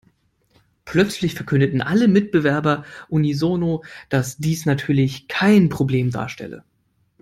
[0.83, 6.63] Plötzlich verkündeten alle Mitbewerber unisono, dass dies natürlich kein Problem darstelle.